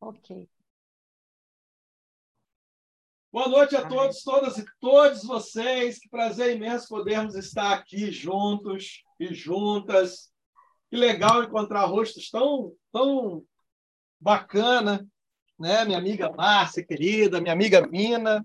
[0.00, 0.48] Ok.
[3.30, 5.98] Boa noite a todos, todas e todos vocês.
[5.98, 10.32] Que prazer imenso podermos estar aqui juntos e juntas.
[10.88, 13.44] Que legal encontrar rostos tão, tão
[14.18, 15.06] bacana,
[15.58, 15.84] né?
[15.84, 18.44] Minha amiga Márcia, querida, minha amiga Mina.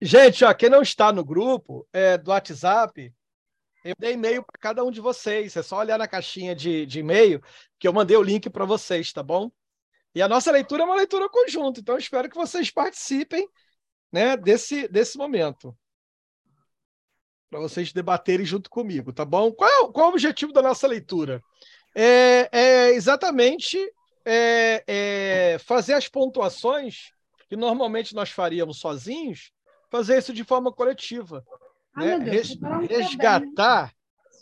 [0.00, 3.12] Gente, ó, quem não está no grupo é, do WhatsApp,
[3.90, 5.56] eu dei e-mail para cada um de vocês.
[5.56, 7.42] É só olhar na caixinha de, de e-mail
[7.78, 9.50] que eu mandei o link para vocês, tá bom?
[10.14, 13.48] E a nossa leitura é uma leitura conjunta, então espero que vocês participem
[14.12, 15.76] né, desse, desse momento.
[17.50, 19.52] Para vocês debaterem junto comigo, tá bom?
[19.52, 21.42] Qual, é qual é o objetivo da nossa leitura?
[21.94, 23.78] É, é exatamente
[24.24, 27.12] é, é fazer as pontuações
[27.48, 29.50] que normalmente nós faríamos sozinhos,
[29.90, 31.42] fazer isso de forma coletiva.
[31.98, 32.16] Né?
[32.18, 32.56] Res,
[32.88, 33.92] resgatar,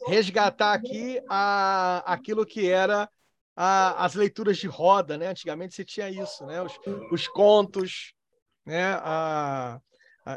[0.06, 3.08] resgatar aqui a, aquilo que era
[3.56, 5.28] a, as leituras de roda, né?
[5.28, 6.62] Antigamente se tinha isso, né?
[6.62, 6.78] Os,
[7.10, 8.12] os contos,
[8.64, 8.94] né?
[9.00, 9.80] A,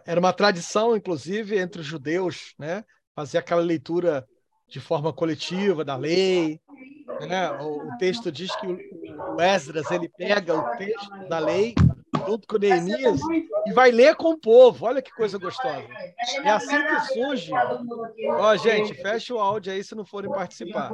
[0.05, 2.83] era uma tradição, inclusive, entre os judeus, né?
[3.15, 4.25] Fazer aquela leitura
[4.67, 6.61] de forma coletiva da lei,
[7.27, 7.51] né?
[7.59, 11.73] O, o texto diz que o, o Esdras ele pega o texto da lei
[12.25, 13.19] junto com Neemias
[13.65, 14.85] e vai ler com o povo.
[14.85, 15.87] Olha que coisa gostosa.
[16.43, 17.51] É assim que surge.
[18.37, 20.91] Ó, gente, fecha o áudio aí se não forem participar.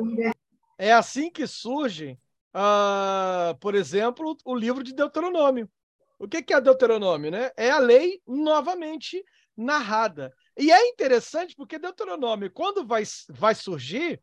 [0.77, 2.19] É assim que surge,
[2.53, 5.69] uh, por exemplo, o livro de Deuteronômio.
[6.17, 7.31] O que é Deuteronômio?
[7.31, 7.51] Né?
[7.57, 9.23] É a lei novamente
[9.55, 10.33] narrada.
[10.57, 14.21] E é interessante porque Deuteronômio, quando vai, vai surgir,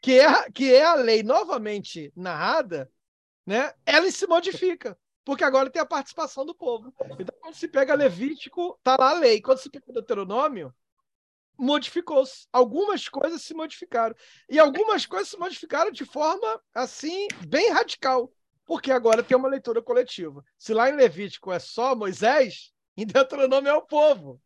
[0.00, 2.90] que é, que é a lei novamente narrada,
[3.46, 6.92] né, ela se modifica porque agora tem a participação do povo.
[7.18, 9.40] Então, quando se pega Levítico, tá lá a lei.
[9.40, 10.74] Quando se pega Deuteronômio,
[11.56, 12.46] modificou-se.
[12.52, 14.14] Algumas coisas se modificaram.
[14.48, 18.32] E algumas coisas se modificaram de forma, assim, bem radical.
[18.64, 20.44] Porque agora tem uma leitura coletiva.
[20.58, 24.40] Se lá em Levítico é só Moisés, em Deuteronômio é o povo.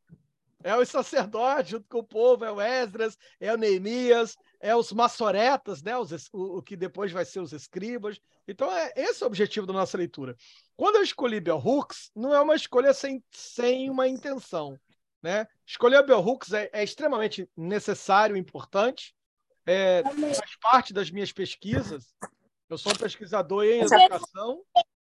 [0.63, 4.93] É o sacerdote junto com o povo, é o Esdras, é o Neemias, é os
[4.93, 5.97] maçoretas, né?
[5.97, 8.21] Os, o, o, que depois vai ser os escribas.
[8.49, 10.37] Então, é esse é o objetivo da nossa leitura.
[10.77, 14.79] Quando eu escolhi Bell Hooks, não é uma escolha sem, sem uma intenção.
[15.23, 15.47] Né?
[15.65, 19.15] Escolher Bell Hooks é, é extremamente necessário, importante,
[19.65, 22.13] é, faz parte das minhas pesquisas.
[22.69, 24.63] Eu sou um pesquisador em educação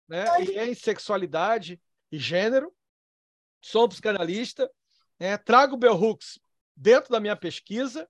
[0.07, 1.79] né, e em sexualidade
[2.11, 2.73] e gênero.
[3.61, 4.69] Sou um psicanalista.
[5.19, 6.39] Né, trago Bell Hooks
[6.75, 8.09] dentro da minha pesquisa.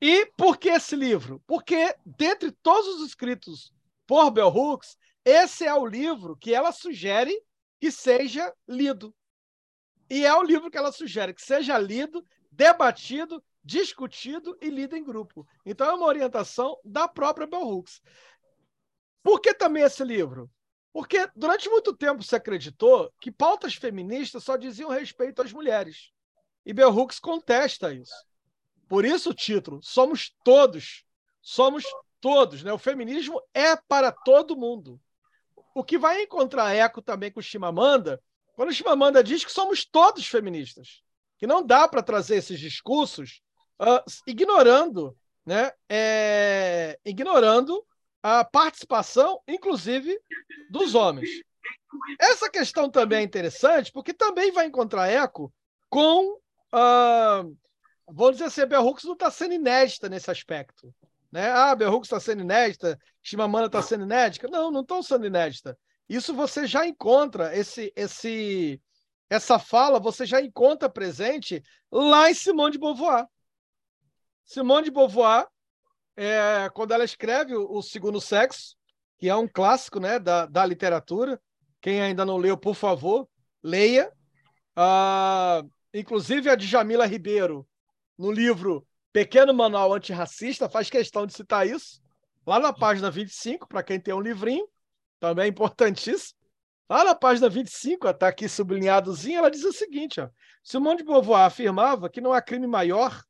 [0.00, 1.42] E por que esse livro?
[1.46, 3.72] Porque, dentre todos os escritos
[4.06, 7.38] por Bell Hooks, esse é o livro que ela sugere
[7.78, 9.14] que seja lido.
[10.08, 15.04] E é o livro que ela sugere que seja lido, debatido, discutido e lido em
[15.04, 15.46] grupo.
[15.64, 18.00] Então é uma orientação da própria Bell Hooks.
[19.22, 20.50] Por que também esse livro?
[20.92, 26.10] Porque durante muito tempo se acreditou que pautas feministas só diziam respeito às mulheres.
[26.64, 28.29] E Bell Hooks contesta isso.
[28.90, 31.04] Por isso o título, Somos Todos.
[31.40, 31.84] Somos
[32.20, 32.64] todos.
[32.64, 32.72] Né?
[32.72, 35.00] O feminismo é para todo mundo.
[35.72, 38.20] O que vai encontrar eco também com o Chimamanda,
[38.56, 41.02] quando o Chimamanda diz que somos todos feministas,
[41.38, 43.40] que não dá para trazer esses discursos
[43.80, 47.86] uh, ignorando, né, é, ignorando
[48.20, 50.20] a participação, inclusive,
[50.68, 51.30] dos homens.
[52.18, 55.52] Essa questão também é interessante, porque também vai encontrar eco
[55.88, 56.40] com.
[56.74, 57.56] Uh,
[58.12, 60.94] vamos dizer assim, a Bell Hooks não está sendo inédita nesse aspecto.
[61.30, 61.50] Né?
[61.50, 64.48] Ah, Bell Hooks está sendo inédita, Chimamanda está sendo inédita.
[64.48, 65.78] Não, não estão sendo inédita.
[66.08, 68.82] Isso você já encontra, esse, esse,
[69.28, 73.26] essa fala você já encontra presente lá em Simone de Beauvoir.
[74.44, 75.46] Simone de Beauvoir,
[76.16, 78.76] é, quando ela escreve o, o, Segundo Sexo,
[79.18, 81.40] que é um clássico né, da, da literatura,
[81.80, 83.28] quem ainda não leu, por favor,
[83.62, 84.12] leia.
[84.74, 85.62] Ah,
[85.94, 87.68] inclusive a Djamila Ribeiro,
[88.20, 92.02] no livro Pequeno Manual Antirracista faz questão de citar isso,
[92.46, 94.68] lá na página 25, para quem tem um livrinho,
[95.18, 96.38] também é importantíssimo.
[96.86, 100.28] Lá na página 25, está aqui sublinhadozinho, ela diz o seguinte: ó,
[100.62, 103.22] Simone de Beauvoir afirmava que não há crime maior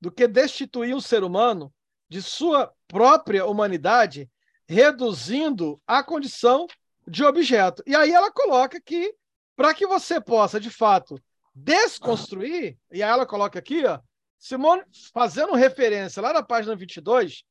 [0.00, 1.74] do que destituir um ser humano
[2.08, 4.30] de sua própria humanidade,
[4.68, 6.68] reduzindo a condição
[7.08, 7.82] de objeto.
[7.86, 9.12] E aí ela coloca que,
[9.56, 11.20] para que você possa, de fato,
[11.54, 13.98] desconstruir, e aí ela coloca aqui, ó,
[14.42, 14.82] Simone,
[15.14, 17.44] fazendo referência lá na página 22,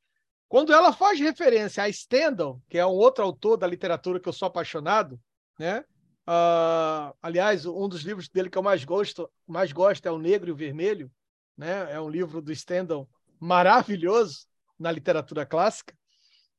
[0.49, 4.33] quando ela faz referência a Stendhal, que é um outro autor da literatura que eu
[4.33, 5.17] sou apaixonado,
[5.57, 5.85] né?
[6.27, 10.49] Uh, aliás, um dos livros dele que eu mais gosto, mais gosto é O Negro
[10.49, 11.09] e o Vermelho,
[11.57, 11.93] né?
[11.93, 13.09] É um livro do Stendhal
[13.39, 14.45] maravilhoso
[14.77, 15.95] na literatura clássica.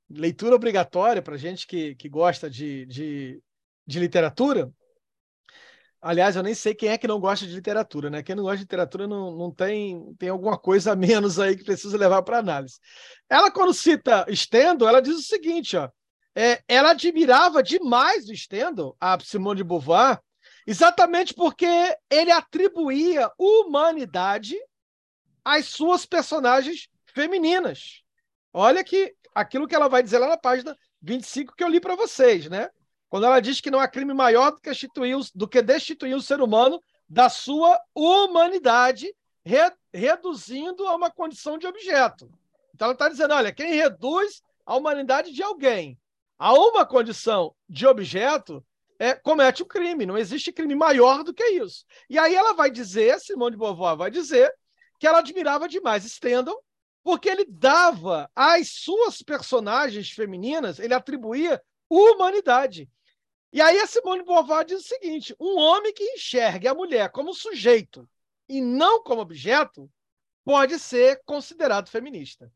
[0.09, 3.43] leitura obrigatória para gente que, que gosta de, de,
[3.87, 4.73] de literatura.
[6.05, 8.25] Aliás, eu nem sei quem é que não gosta de literatura, né?
[8.25, 11.63] Quem não gosta de literatura não, não tem, tem alguma coisa a menos aí que
[11.63, 12.81] precisa levar para análise.
[13.31, 15.89] Ela, quando cita Stendhal, ela diz o seguinte: ó,
[16.35, 20.19] é, ela admirava demais o Stendhal, a Simone de Beauvoir,
[20.67, 24.57] exatamente porque ele atribuía humanidade
[25.45, 28.03] às suas personagens femininas.
[28.53, 31.95] Olha que aquilo que ela vai dizer lá na página 25 que eu li para
[31.95, 32.69] vocês, né?
[33.13, 36.23] Quando ela diz que não há crime maior do que, destituir, do que destituir o
[36.23, 39.15] ser humano da sua humanidade,
[39.45, 42.33] re, reduzindo a uma condição de objeto.
[42.75, 46.01] Então ela está dizendo: olha, quem reduz a humanidade de alguém
[46.39, 48.65] a uma condição de objeto
[48.99, 50.07] é, comete um crime.
[50.07, 51.85] Não existe crime maior do que isso.
[52.09, 54.51] E aí ela vai dizer, Simone de Beauvoir vai dizer,
[54.99, 56.65] que ela admirava demais Stendhal,
[57.05, 61.61] porque ele dava às suas personagens femininas, ele atribuía
[61.91, 62.89] humanidade.
[63.53, 67.35] E aí a Simone Beauvoir diz o seguinte: um homem que enxergue a mulher como
[67.35, 68.09] sujeito
[68.49, 69.91] e não como objeto
[70.45, 72.51] pode ser considerado feminista.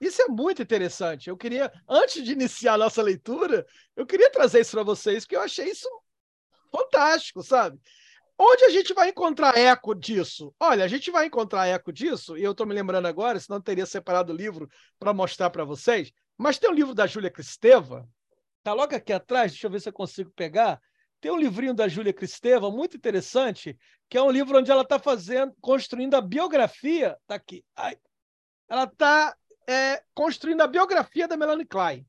[0.00, 1.28] Isso é muito interessante.
[1.28, 5.36] Eu queria, antes de iniciar a nossa leitura, eu queria trazer isso para vocês, porque
[5.36, 5.88] eu achei isso
[6.70, 7.78] fantástico, sabe?
[8.38, 10.54] Onde a gente vai encontrar eco disso?
[10.58, 13.84] Olha, a gente vai encontrar eco disso, e eu estou me lembrando agora, senão teria
[13.84, 18.08] separado o livro para mostrar para vocês, mas tem um livro da Júlia Cristeva,
[18.62, 20.80] tá logo aqui atrás, deixa eu ver se eu consigo pegar.
[21.20, 23.78] Tem um livrinho da Júlia Cristeva, muito interessante,
[24.08, 27.16] que é um livro onde ela está fazendo, construindo a biografia.
[27.26, 27.64] Tá aqui.
[27.76, 27.96] Ai.
[28.68, 29.36] Ela está
[29.68, 32.06] é, construindo a biografia da Melanie Klein,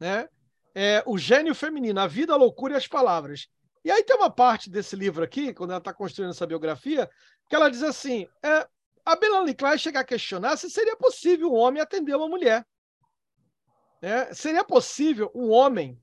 [0.00, 0.28] né?
[0.74, 3.48] É, o gênio feminino, a vida, a loucura e as palavras.
[3.84, 7.08] E aí tem uma parte desse livro aqui, quando ela está construindo essa biografia,
[7.48, 8.66] que ela diz assim: é,
[9.04, 12.66] a Melanie Klein chega a questionar se seria possível um homem atender uma mulher.
[14.02, 15.98] É, seria possível um homem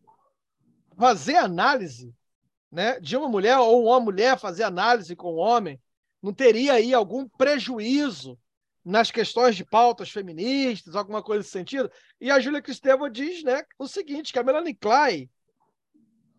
[0.98, 2.14] fazer análise
[2.72, 5.80] né, de uma mulher ou uma mulher fazer análise com um homem?
[6.22, 8.38] Não teria aí algum prejuízo
[8.84, 11.92] nas questões de pautas feministas, alguma coisa nesse sentido.
[12.20, 15.30] E a Júlia Cristeva diz né, o seguinte, que a Melanie Klein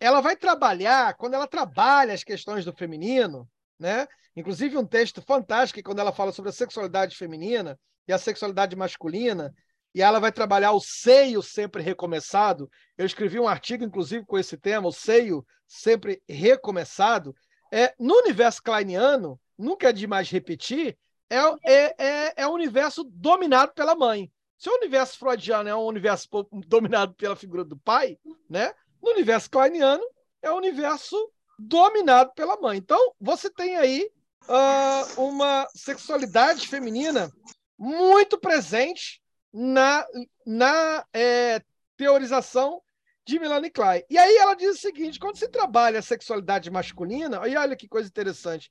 [0.00, 3.48] ela vai trabalhar, quando ela trabalha as questões do feminino,
[3.78, 4.06] né?
[4.36, 9.54] inclusive um texto fantástico quando ela fala sobre a sexualidade feminina e a sexualidade masculina,
[9.94, 12.68] e ela vai trabalhar o seio sempre recomeçado.
[12.98, 17.34] Eu escrevi um artigo, inclusive, com esse tema, o seio sempre recomeçado.
[17.72, 20.98] É, no universo kleiniano, nunca é demais repetir,
[21.30, 24.30] é, é, é, é um universo dominado pela mãe.
[24.58, 26.28] Se o universo freudiano é um universo
[26.66, 28.18] dominado pela figura do pai,
[28.48, 28.72] né?
[29.02, 30.02] no universo kleiniano
[30.42, 31.16] é um universo
[31.58, 32.78] dominado pela mãe.
[32.78, 34.10] Então, você tem aí
[34.48, 37.30] uh, uma sexualidade feminina
[37.78, 39.22] muito presente
[39.54, 40.04] na,
[40.44, 41.62] na é,
[41.96, 42.82] teorização
[43.24, 44.02] de Melanie Klein.
[44.10, 47.86] E aí ela diz o seguinte: quando se trabalha a sexualidade masculina, e olha que
[47.86, 48.70] coisa interessante,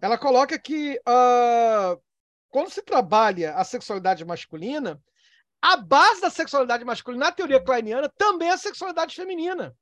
[0.00, 2.00] ela coloca que uh,
[2.50, 5.02] quando se trabalha a sexualidade masculina,
[5.62, 9.74] a base da sexualidade masculina, na teoria kleiniana, também é a sexualidade feminina.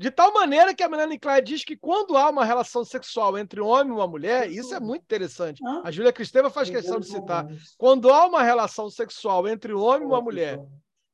[0.00, 3.60] De tal maneira que a Melanie Klein diz que quando há uma relação sexual entre
[3.60, 5.62] um homem e uma mulher, isso é muito interessante.
[5.84, 7.46] A Júlia Cristeva faz questão de citar.
[7.76, 10.58] Quando há uma relação sexual entre um homem e uma mulher,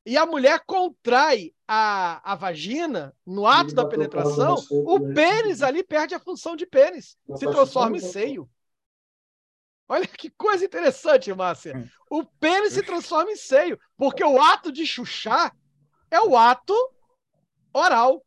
[0.05, 6.15] e a mulher contrai a, a vagina no ato da penetração, o pênis ali perde
[6.15, 8.49] a função de pênis, se transforma em seio.
[9.89, 11.75] Olha que coisa interessante, Márcia.
[11.75, 11.89] Hum.
[12.09, 15.53] O pênis se transforma em seio, porque o ato de chuchar
[16.09, 16.73] é o ato
[17.73, 18.23] oral,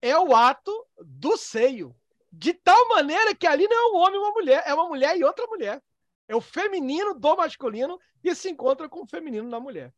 [0.00, 1.94] é o ato do seio.
[2.30, 5.16] De tal maneira que ali não é um homem e uma mulher, é uma mulher
[5.16, 5.82] e outra mulher.
[6.26, 9.92] É o feminino do masculino que se encontra com o feminino da mulher.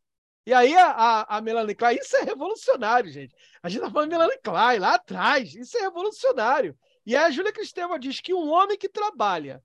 [0.46, 3.34] E aí a, a, a Melanie Klein, isso é revolucionário, gente.
[3.62, 6.78] A gente tá falando de Melanie Klein lá atrás, isso é revolucionário.
[7.04, 9.62] E aí a Júlia Cristeva diz que um homem que trabalha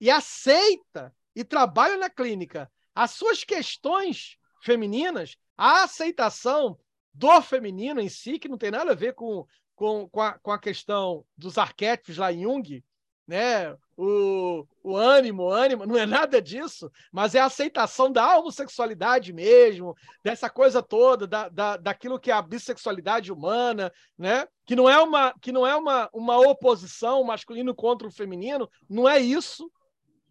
[0.00, 6.78] e aceita e trabalha na clínica as suas questões femininas, a aceitação
[7.12, 10.50] do feminino em si, que não tem nada a ver com, com, com, a, com
[10.50, 12.82] a questão dos arquétipos lá em Jung,
[13.26, 13.74] né?
[13.96, 19.32] O, o ânimo, o ânimo, não é nada disso, mas é a aceitação da homossexualidade
[19.32, 24.46] mesmo, dessa coisa toda, da, da, daquilo que é a bissexualidade humana, né?
[24.66, 29.08] Que não é uma, que não é uma, uma oposição masculino contra o feminino, não
[29.08, 29.70] é isso.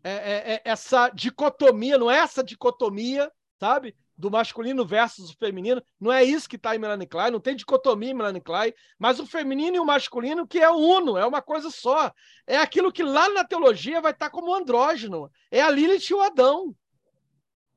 [0.04, 3.96] É, é, é essa dicotomia, não é essa dicotomia, sabe?
[4.22, 5.82] Do masculino versus o feminino.
[6.00, 9.20] Não é isso que está em Melanie Klein, não tem dicotomia em Melanie Klein, mas
[9.20, 12.14] o feminino e o masculino que é uno, é uma coisa só.
[12.46, 15.30] É aquilo que lá na teologia vai estar tá como andrógeno.
[15.50, 16.76] É a Lilith e o Adão.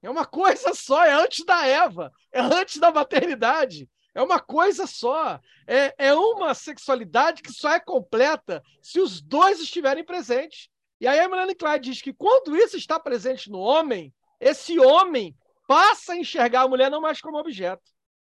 [0.02, 3.88] É uma coisa só, é antes da Eva, é antes da maternidade.
[4.14, 5.40] É uma coisa só.
[5.66, 10.68] É, é uma sexualidade que só é completa se os dois estiverem presentes.
[11.00, 15.34] E aí a Melanie Klein diz que quando isso está presente no homem, esse homem
[15.66, 17.90] passa a enxergar a mulher não mais como objeto,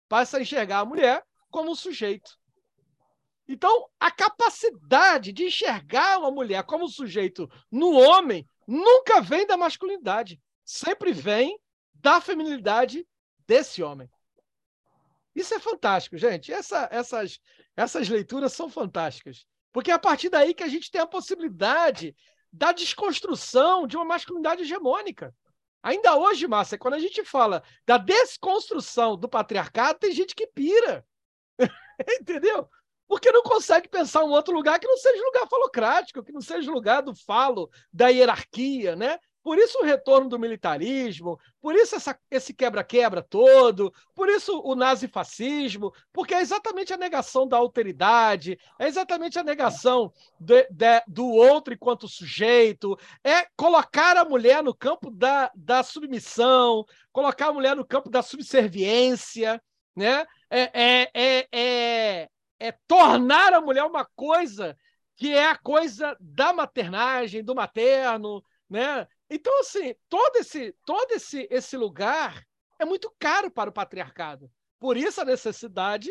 [0.07, 2.37] passa a enxergar a mulher como sujeito.
[3.47, 10.39] Então, a capacidade de enxergar uma mulher como sujeito no homem nunca vem da masculinidade,
[10.63, 11.59] sempre vem
[11.95, 13.07] da feminilidade
[13.47, 14.07] desse homem.
[15.35, 16.53] Isso é fantástico, gente.
[16.53, 17.39] Essa, essas,
[17.75, 19.47] essas leituras são fantásticas.
[19.71, 22.15] Porque é a partir daí que a gente tem a possibilidade
[22.51, 25.33] da desconstrução de uma masculinidade hegemônica.
[25.81, 31.05] Ainda hoje, Márcia, quando a gente fala da desconstrução do patriarcado, tem gente que pira.
[32.21, 32.69] Entendeu?
[33.09, 36.71] porque não consegue pensar um outro lugar que não seja lugar falocrático, que não seja
[36.71, 39.17] lugar do falo, da hierarquia, né?
[39.41, 44.75] Por isso o retorno do militarismo, por isso essa, esse quebra-quebra todo, por isso o
[44.75, 51.25] nazifascismo, porque é exatamente a negação da alteridade, é exatamente a negação de, de, do
[51.27, 57.75] outro enquanto sujeito, é colocar a mulher no campo da, da submissão, colocar a mulher
[57.75, 59.61] no campo da subserviência,
[59.95, 60.25] né?
[60.49, 62.29] É, é, é, é,
[62.59, 64.75] é tornar a mulher uma coisa
[65.15, 69.05] que é a coisa da maternagem, do materno, né?
[69.29, 72.45] Então, assim, todo esse, todo esse, esse lugar
[72.79, 74.51] é muito caro para o patriarcado.
[74.79, 76.09] Por isso a necessidade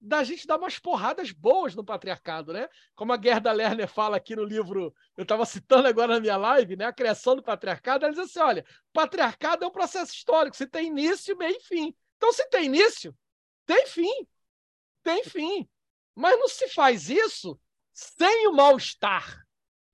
[0.00, 2.68] da gente dar umas porradas boas no patriarcado, né?
[2.94, 6.76] Como a Gerda Lerner fala aqui no livro, eu estava citando agora na minha live,
[6.76, 6.86] né?
[6.86, 10.86] A criação do patriarcado, ela diz assim: olha, patriarcado é um processo histórico, se tem
[10.86, 11.94] início, meio e fim.
[12.16, 13.14] Então, se tem início,
[13.66, 14.26] tem fim.
[15.02, 15.68] Tem fim.
[16.14, 17.58] Mas não se faz isso
[17.92, 19.44] sem o mal-estar.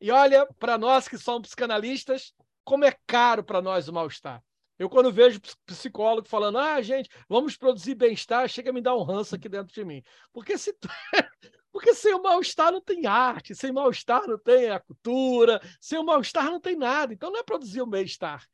[0.00, 2.35] E olha, para nós que somos psicanalistas,
[2.66, 4.42] como é caro para nós o mal-estar.
[4.76, 9.02] Eu, quando vejo psicólogo falando, ah, gente, vamos produzir bem-estar, chega a me dar um
[9.02, 10.02] ranço aqui dentro de mim.
[10.32, 10.76] Porque, se...
[11.73, 16.04] Porque sem o mal-estar não tem arte, sem mal-estar não tem a cultura, sem o
[16.04, 17.12] mal-estar não tem nada.
[17.12, 18.44] Então não é produzir o bem-estar.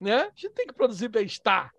[0.00, 0.22] Né?
[0.22, 1.70] A gente tem que produzir bem-estar.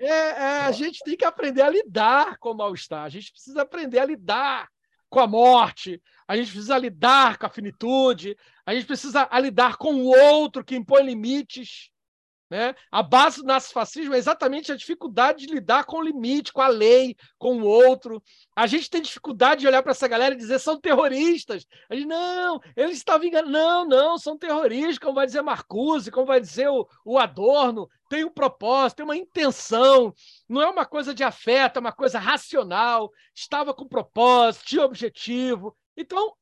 [0.00, 3.04] É, é, a gente tem que aprender a lidar com o mal-estar.
[3.04, 4.68] A gente precisa aprender a lidar
[5.08, 8.36] com a morte, a gente precisa lidar com a finitude,
[8.66, 11.90] a gente precisa lidar com o outro que impõe limites.
[12.50, 12.74] Né?
[12.90, 16.68] A base do nazifascismo é exatamente a dificuldade de lidar com o limite, com a
[16.68, 18.22] lei, com o outro.
[18.56, 21.66] A gente tem dificuldade de olhar para essa galera e dizer são terroristas.
[21.90, 23.48] A gente, não, eles estavam enganando.
[23.50, 27.86] Não, não, são terroristas, como vai dizer Marcuse, como vai dizer o, o Adorno.
[28.08, 30.14] Tem um propósito, tem uma intenção.
[30.48, 33.10] Não é uma coisa de afeto, é uma coisa racional.
[33.34, 35.76] Estava com propósito, tinha objetivo.
[35.94, 36.32] Então,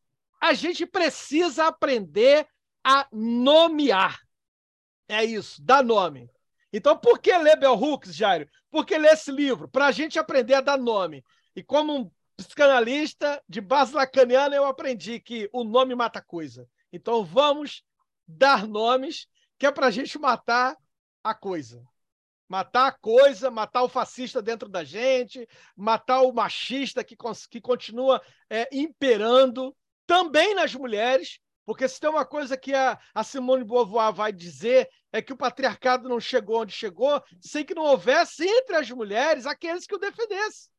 [0.40, 2.46] a gente precisa aprender
[2.84, 4.25] a nomear
[5.08, 6.30] é isso, dá nome.
[6.72, 8.48] Então, por que ler Bell Hooks, Jairo?
[8.70, 9.68] Por que ler esse livro?
[9.68, 11.24] Para a gente aprender a dar nome.
[11.54, 16.68] E como um psicanalista de base lacaniana, eu aprendi que o nome mata coisa.
[16.92, 17.82] Então, vamos
[18.26, 19.26] dar nomes,
[19.58, 20.76] que é para a gente matar
[21.22, 21.82] a coisa.
[22.48, 27.16] Matar a coisa, matar o fascista dentro da gente, matar o machista que,
[27.50, 28.20] que continua
[28.50, 29.74] é, imperando
[30.06, 34.88] também nas mulheres, porque se tem uma coisa que a, a Simone Beauvoir vai dizer
[35.12, 39.46] é que o patriarcado não chegou onde chegou sem que não houvesse entre as mulheres
[39.46, 40.70] aqueles que o defendessem.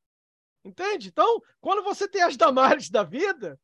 [0.63, 1.09] Entende?
[1.09, 3.59] Então, quando você tem as Damares da vida,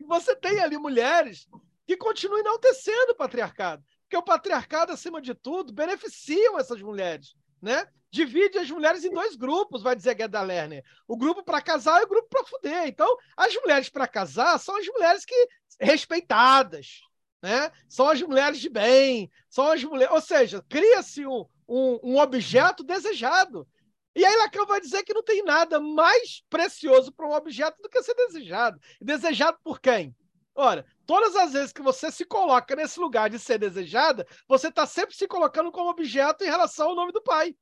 [0.00, 1.46] você tem ali mulheres
[1.86, 3.84] que continuam enaltecendo o patriarcado.
[4.02, 7.34] Porque o patriarcado, acima de tudo, beneficiam essas mulheres.
[7.62, 7.86] Né?
[8.10, 10.84] Divide as mulheres em dois grupos, vai dizer Gerda Lerner.
[11.06, 12.88] O grupo para casar e o grupo para fuder.
[12.88, 15.48] Então, as mulheres para casar são as mulheres que
[15.80, 17.00] respeitadas,
[17.40, 17.70] né?
[17.88, 20.12] São as mulheres de bem, são as mulheres.
[20.12, 23.66] Ou seja, cria-se um, um, um, objeto desejado.
[24.14, 27.88] E aí Lacan vai dizer que não tem nada mais precioso para um objeto do
[27.88, 28.78] que ser desejado.
[29.00, 30.14] Desejado por quem?
[30.54, 34.86] Ora, todas as vezes que você se coloca nesse lugar de ser desejada, você está
[34.86, 37.56] sempre se colocando como objeto em relação ao nome do pai.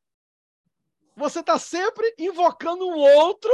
[1.17, 3.53] Você está sempre invocando um outro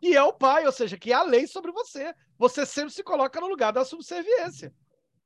[0.00, 2.14] que é o pai, ou seja, que é a lei sobre você.
[2.38, 4.72] Você sempre se coloca no lugar da subserviência.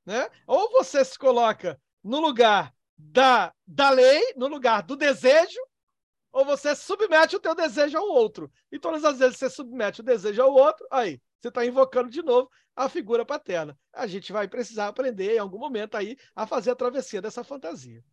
[0.05, 0.29] Né?
[0.45, 5.59] Ou você se coloca no lugar da, da lei, no lugar do desejo,
[6.31, 8.51] ou você submete o teu desejo ao outro.
[8.69, 12.09] E todas as vezes que você submete o desejo ao outro, aí, você está invocando
[12.09, 13.77] de novo a figura paterna.
[13.93, 18.03] A gente vai precisar aprender em algum momento aí a fazer a travessia dessa fantasia.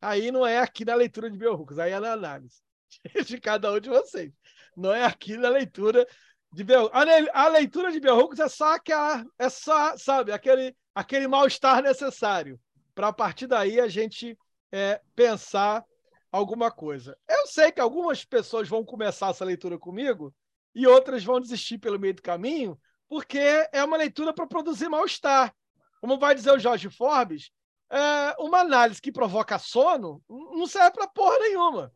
[0.00, 2.62] Aí não é aqui na leitura de Biorucos, aí é na análise
[3.26, 4.32] de cada um de vocês
[4.76, 6.06] não é aqui na leitura
[6.52, 6.90] de Bell.
[7.32, 12.58] A, leitura de Bell é só aquela, é só, sabe, aquele, aquele mal-estar necessário
[12.94, 14.36] para a partir daí a gente
[14.72, 15.84] é, pensar
[16.30, 17.16] alguma coisa.
[17.28, 20.34] Eu sei que algumas pessoas vão começar essa leitura comigo
[20.74, 25.54] e outras vão desistir pelo meio do caminho, porque é uma leitura para produzir mal-estar.
[26.00, 27.50] Como vai dizer o Jorge Forbes,
[27.90, 31.92] é uma análise que provoca sono não serve para porra nenhuma.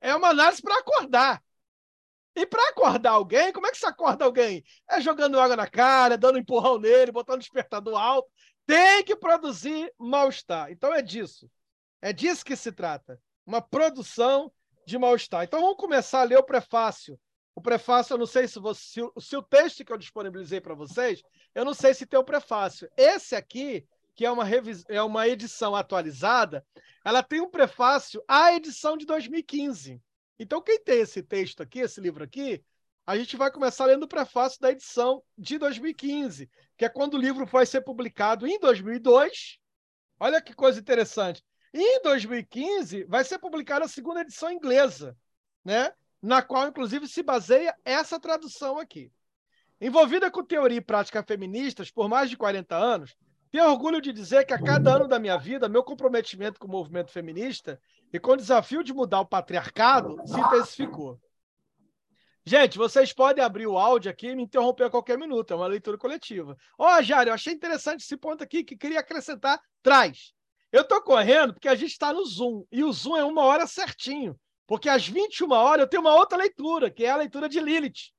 [0.00, 1.42] É uma análise para acordar.
[2.34, 4.64] E para acordar alguém, como é que se acorda alguém?
[4.88, 8.30] É jogando água na cara, dando um empurrão nele, botando despertador alto.
[8.66, 10.70] Tem que produzir mal-estar.
[10.70, 11.50] Então é disso.
[12.00, 13.20] É disso que se trata.
[13.44, 14.52] Uma produção
[14.86, 15.44] de mal-estar.
[15.44, 17.18] Então vamos começar a ler o prefácio.
[17.54, 21.22] O prefácio, eu não sei se, você, se o texto que eu disponibilizei para vocês,
[21.54, 22.88] eu não sei se tem o prefácio.
[22.96, 24.44] Esse aqui, que é uma,
[24.88, 26.64] é uma edição atualizada,
[27.04, 30.00] ela tem um prefácio à edição de 2015.
[30.38, 32.64] Então, quem tem esse texto aqui, esse livro aqui,
[33.06, 37.18] a gente vai começar lendo o prefácio da edição de 2015, que é quando o
[37.18, 39.58] livro vai ser publicado em 2002.
[40.18, 41.42] Olha que coisa interessante.
[41.74, 45.16] Em 2015 vai ser publicada a segunda edição inglesa,
[45.64, 45.92] né?
[46.22, 49.12] Na qual, inclusive, se baseia essa tradução aqui.
[49.80, 53.16] Envolvida com teoria e prática feministas por mais de 40 anos,
[53.50, 56.70] tenho orgulho de dizer que a cada ano da minha vida, meu comprometimento com o
[56.70, 57.80] movimento feminista
[58.12, 61.18] e com o desafio de mudar o patriarcado se intensificou.
[62.44, 65.66] Gente, vocês podem abrir o áudio aqui e me interromper a qualquer minuto, é uma
[65.66, 66.56] leitura coletiva.
[66.78, 69.60] Ó, oh, Jário, eu achei interessante esse ponto aqui que queria acrescentar.
[69.82, 70.32] Traz.
[70.72, 73.66] Eu estou correndo porque a gente está no Zoom, e o Zoom é uma hora
[73.66, 74.38] certinho,
[74.70, 78.12] porque às 21 horas eu tenho uma outra leitura, que é a leitura de Lilith.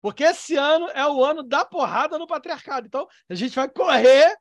[0.00, 2.86] Porque esse ano é o ano da porrada no patriarcado.
[2.86, 4.34] Então, a gente vai correr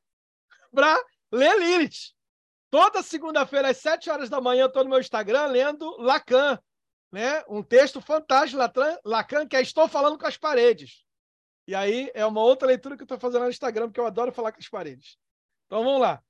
[0.74, 0.98] para
[1.30, 2.14] ler Lilith.
[2.70, 6.58] Toda segunda-feira, às 7 horas da manhã, eu estou no meu Instagram lendo Lacan,
[7.12, 7.44] né?
[7.50, 8.62] um texto fantástico,
[9.04, 11.04] Lacan, que é Estou Falando com as Paredes.
[11.68, 14.32] E aí é uma outra leitura que eu estou fazendo no Instagram, porque eu adoro
[14.32, 15.18] falar com as paredes.
[15.66, 16.24] Então vamos lá.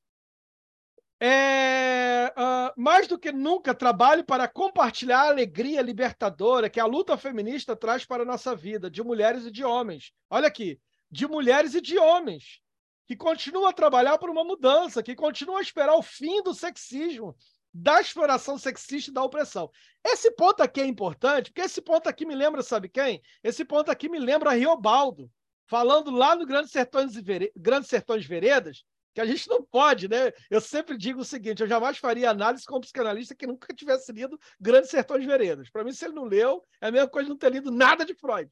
[1.19, 7.17] É, uh, mais do que nunca, trabalho para compartilhar a alegria libertadora que a luta
[7.17, 10.11] feminista traz para a nossa vida, de mulheres e de homens.
[10.29, 10.79] Olha aqui,
[11.09, 12.59] de mulheres e de homens
[13.07, 17.35] que continuam a trabalhar por uma mudança, que continuam a esperar o fim do sexismo,
[17.73, 19.69] da exploração sexista e da opressão.
[20.03, 23.21] Esse ponto aqui é importante, porque esse ponto aqui me lembra, sabe quem?
[23.43, 25.29] Esse ponto aqui me lembra Riobaldo,
[25.67, 27.13] falando lá no Grandes Sertões,
[27.55, 28.83] Grandes Sertões Veredas,
[29.15, 30.33] que a gente não pode, né?
[30.51, 34.11] Eu sempre digo o seguinte: eu jamais faria análise com um psicanalista que nunca tivesse
[34.11, 35.69] lido Grandes Sertões Veredas.
[35.69, 38.05] Para mim, se ele não leu, é a mesma coisa de não ter lido nada
[38.05, 38.51] de Freud.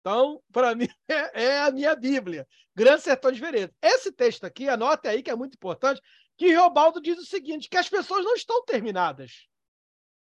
[0.00, 2.46] Então, para mim, é, é, a minha Bíblia.
[2.74, 3.74] Grande Sertão de Veredas.
[3.80, 6.02] Esse texto aqui, anote aí que é muito importante,
[6.36, 9.48] que Riobaldo diz o seguinte, que as pessoas não estão terminadas.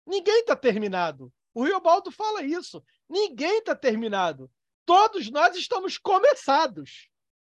[0.07, 1.31] Ninguém está terminado.
[1.53, 2.83] O Riobaldo fala isso.
[3.07, 4.51] Ninguém está terminado.
[4.87, 7.10] Todos nós estamos começados.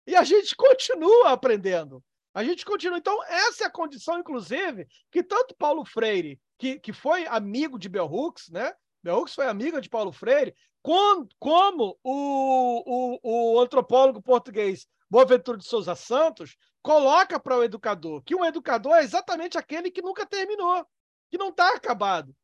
[0.07, 2.03] E a gente continua aprendendo.
[2.33, 2.99] A gente continua.
[2.99, 7.89] Então, essa é a condição, inclusive, que tanto Paulo Freire, que, que foi amigo de
[7.89, 8.73] Bell Hooks, né?
[9.03, 15.59] Bell Hooks foi amiga de Paulo Freire, como, como o, o, o antropólogo português Boaventura
[15.59, 20.27] de Souza Santos coloca para o educador que um educador é exatamente aquele que nunca
[20.27, 20.87] terminou,
[21.31, 22.35] que não está acabado.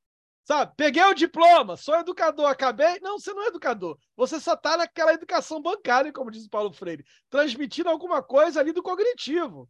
[0.44, 0.72] Sabe?
[0.76, 2.98] Peguei o diploma, sou educador, acabei.
[3.00, 3.96] Não, você não é educador.
[4.16, 8.82] Você só está naquela educação bancária, como diz Paulo Freire, transmitindo alguma coisa ali do
[8.82, 9.68] cognitivo.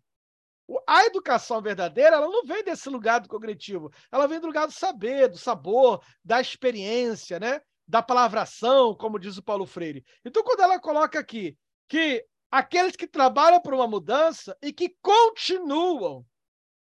[0.86, 4.72] A educação verdadeira, ela não vem desse lugar do cognitivo, ela vem do lugar do
[4.72, 7.60] saber, do sabor, da experiência, né?
[7.86, 10.04] da palavração, como diz o Paulo Freire.
[10.24, 11.58] Então, quando ela coloca aqui
[11.88, 16.24] que aqueles que trabalham por uma mudança e que continuam,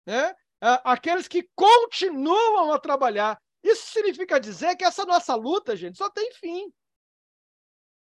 [0.06, 0.32] né?
[0.84, 6.32] aqueles que continuam a trabalhar, isso significa dizer que essa nossa luta, gente, só tem
[6.32, 6.72] fim.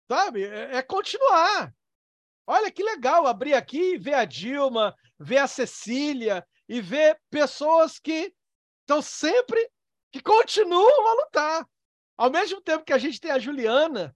[0.09, 0.43] Sabe?
[0.43, 1.73] É, é continuar.
[2.45, 7.99] Olha que legal abrir aqui e ver a Dilma, ver a Cecília e ver pessoas
[7.99, 8.33] que
[8.81, 9.69] estão sempre,
[10.11, 11.69] que continuam a lutar.
[12.17, 14.15] Ao mesmo tempo que a gente tem a Juliana,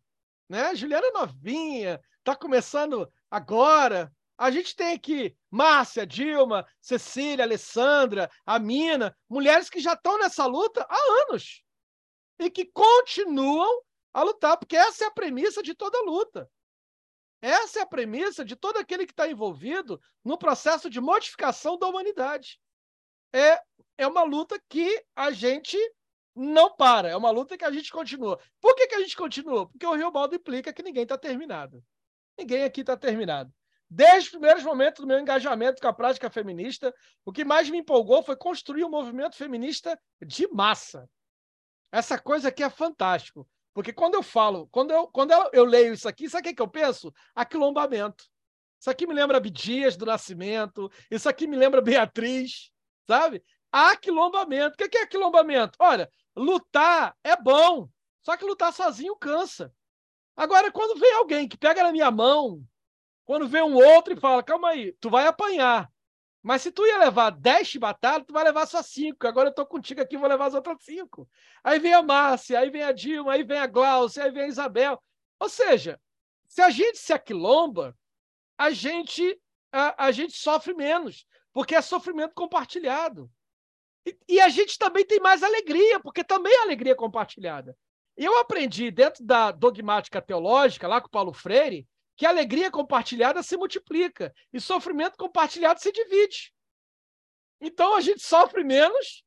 [0.50, 0.63] né?
[0.67, 4.12] A Juliana é novinha, está começando agora.
[4.41, 10.47] A gente tem aqui Márcia, Dilma, Cecília, Alessandra, a Mina, mulheres que já estão nessa
[10.47, 11.63] luta há anos
[12.39, 16.49] e que continuam a lutar, porque essa é a premissa de toda luta.
[17.39, 21.86] Essa é a premissa de todo aquele que está envolvido no processo de modificação da
[21.86, 22.60] humanidade.
[23.32, 23.62] É,
[23.95, 25.77] é uma luta que a gente
[26.36, 27.10] não para.
[27.10, 28.41] É uma luta que a gente continua.
[28.60, 29.69] Por que, que a gente continua?
[29.69, 31.86] Porque o Rio Baldo implica que ninguém está terminado.
[32.36, 33.54] Ninguém aqui está terminado.
[33.93, 37.80] Desde os primeiros momentos do meu engajamento com a prática feminista, o que mais me
[37.80, 41.10] empolgou foi construir um movimento feminista de massa.
[41.91, 43.45] Essa coisa aqui é fantástico.
[43.73, 46.56] Porque quando eu falo, quando eu, quando eu, eu leio isso aqui, sabe o que,
[46.56, 47.13] que eu penso?
[47.36, 48.23] Aquilombamento.
[48.80, 52.71] Isso aqui me lembra Abdias do Nascimento, isso aqui me lembra Beatriz,
[53.06, 53.43] sabe?
[53.71, 54.73] aquilombamento.
[54.73, 55.77] O que é aquilombamento?
[55.80, 57.88] Olha, lutar é bom,
[58.21, 59.73] só que lutar sozinho cansa.
[60.36, 62.63] Agora, quando vem alguém que pega na minha mão,
[63.32, 65.89] quando vem um outro e fala, calma aí, tu vai apanhar.
[66.44, 69.26] Mas se tu ia levar 10 chibatadas, tu vai levar só 5.
[69.26, 71.26] Agora eu tô contigo aqui, vou levar as outras 5.
[71.63, 74.48] Aí vem a Márcia, aí vem a Dilma, aí vem a Glaucia, aí vem a
[74.48, 75.02] Isabel.
[75.39, 75.98] Ou seja,
[76.46, 77.98] se a gente se aquilomba,
[78.58, 79.39] a gente,
[79.72, 83.32] a, a gente sofre menos, porque é sofrimento compartilhado.
[84.06, 87.78] E, e, a gente também tem mais alegria, porque também é alegria compartilhada.
[88.17, 91.88] Eu aprendi dentro da dogmática teológica, lá com Paulo Freire,
[92.21, 96.53] que alegria compartilhada se multiplica e sofrimento compartilhado se divide.
[97.60, 99.23] Então a gente sofre menos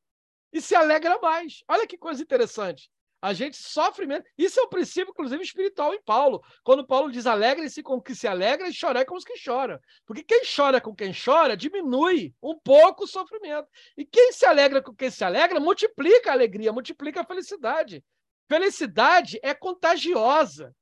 [0.53, 1.61] e se alegra mais.
[1.67, 2.89] Olha que coisa interessante.
[3.21, 4.25] A gente sofre menos.
[4.37, 6.41] Isso é um princípio, inclusive, espiritual em Paulo.
[6.63, 9.77] Quando Paulo diz alegre-se com o que se alegra e chorar com os que choram.
[10.05, 13.67] Porque quem chora com quem chora diminui um pouco o sofrimento.
[13.97, 18.01] E quem se alegra com quem se alegra multiplica a alegria, multiplica a felicidade.
[18.47, 20.73] Felicidade é contagiosa.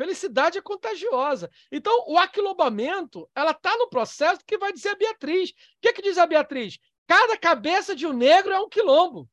[0.00, 1.50] Felicidade é contagiosa.
[1.70, 5.50] Então, o aquilobamento, ela está no processo que vai dizer a Beatriz.
[5.50, 6.78] O que, que diz a Beatriz?
[7.06, 9.28] Cada cabeça de um negro é um quilombo.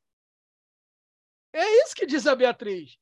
[1.54, 2.98] É isso que diz a Beatriz.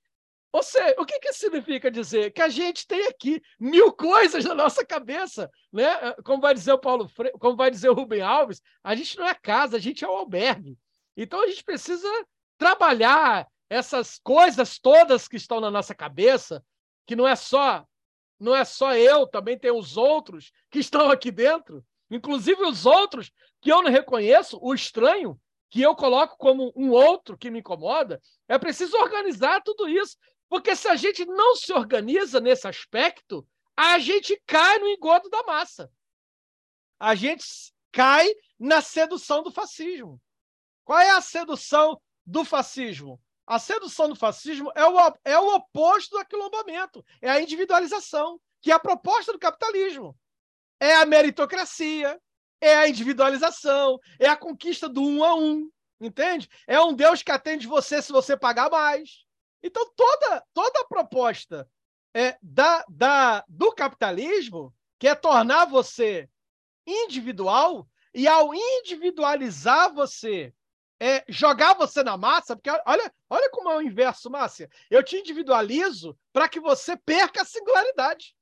[0.51, 2.31] Ou seja, o que, que significa dizer?
[2.33, 6.13] Que a gente tem aqui mil coisas na nossa cabeça, né?
[6.23, 7.31] Como vai dizer o Paulo Fre...
[7.39, 10.15] como vai dizer o Rubem Alves, a gente não é casa, a gente é o
[10.15, 10.77] albergue.
[11.17, 12.07] Então a gente precisa
[12.59, 16.63] trabalhar essas coisas todas que estão na nossa cabeça,
[17.05, 17.85] que não é só
[18.39, 23.31] não é só eu, também tem os outros que estão aqui dentro, inclusive os outros
[23.61, 25.39] que eu não reconheço, o estranho,
[25.69, 30.75] que eu coloco como um outro que me incomoda, é preciso organizar tudo isso, porque
[30.75, 35.91] se a gente não se organiza nesse aspecto, a gente cai no engodo da massa.
[36.99, 37.45] A gente
[37.91, 40.21] cai na sedução do fascismo.
[40.83, 43.19] Qual é a sedução do fascismo?
[43.47, 48.71] A sedução do fascismo é o, é o oposto do aquilombamento, é a individualização, que
[48.71, 50.17] é a proposta do capitalismo.
[50.79, 52.19] É a meritocracia,
[52.59, 55.69] é a individualização, é a conquista do um a um,
[56.01, 56.49] entende?
[56.67, 59.23] É um Deus que atende você se você pagar mais.
[59.61, 61.69] Então, toda, toda a proposta
[62.13, 66.29] é, da, da, do capitalismo, que é tornar você
[66.85, 70.53] individual, e ao individualizar você
[71.05, 74.67] é, jogar você na massa, porque olha, olha como é o inverso, Márcia.
[74.89, 78.35] Eu te individualizo para que você perca a singularidade.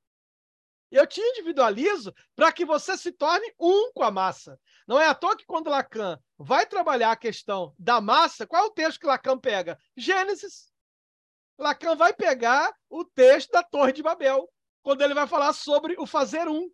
[0.90, 4.58] Eu te individualizo para que você se torne um com a massa.
[4.88, 8.68] Não é à toa que quando Lacan vai trabalhar a questão da massa, qual é
[8.68, 9.78] o texto que Lacan pega?
[9.98, 10.72] Gênesis.
[11.58, 14.50] Lacan vai pegar o texto da Torre de Babel,
[14.82, 16.72] quando ele vai falar sobre o fazer um.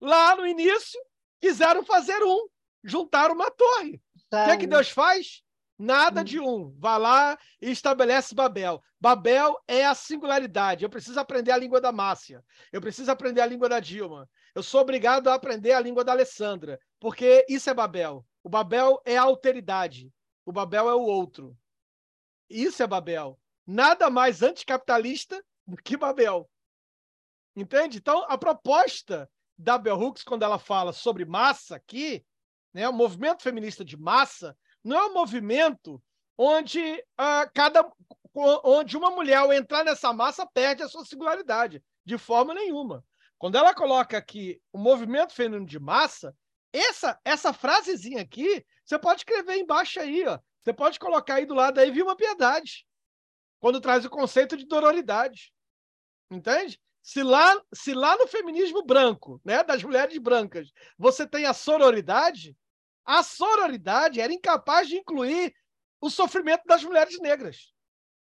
[0.00, 1.00] Lá no início,
[1.40, 2.46] quiseram fazer um,
[2.84, 4.00] juntaram uma torre.
[4.32, 5.42] O que, é que Deus faz?
[5.78, 6.24] Nada hum.
[6.24, 6.74] de um.
[6.78, 8.82] Vai lá e estabelece Babel.
[9.00, 10.84] Babel é a singularidade.
[10.84, 12.42] Eu preciso aprender a língua da Márcia.
[12.72, 14.28] Eu preciso aprender a língua da Dilma.
[14.54, 18.24] Eu sou obrigado a aprender a língua da Alessandra, porque isso é Babel.
[18.42, 20.10] O Babel é a alteridade.
[20.44, 21.56] O Babel é o outro.
[22.48, 23.38] Isso é Babel.
[23.66, 26.48] Nada mais anticapitalista do que Babel.
[27.56, 27.98] Entende?
[27.98, 32.24] Então, a proposta da Bell Hooks, quando ela fala sobre massa aqui,
[32.72, 32.88] né?
[32.88, 36.02] O movimento feminista de massa não é um movimento
[36.36, 37.88] onde uh, cada
[38.34, 43.04] onde uma mulher ao entrar nessa massa perde a sua singularidade de forma nenhuma.
[43.38, 46.34] Quando ela coloca aqui o movimento feminino de massa,
[46.72, 50.38] essa essa frasezinha aqui, você pode escrever embaixo aí, ó.
[50.62, 52.86] Você pode colocar aí do lado aí viu uma piedade.
[53.60, 55.52] Quando traz o conceito de dororidade.
[56.30, 56.80] Entende?
[57.02, 62.56] Se lá, se lá no feminismo branco, né, das mulheres brancas, você tem a sororidade,
[63.04, 65.54] a sororidade era incapaz de incluir
[66.00, 67.72] o sofrimento das mulheres negras.